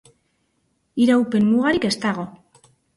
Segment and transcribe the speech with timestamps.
[1.07, 2.29] Iraupen mugarik ez dago.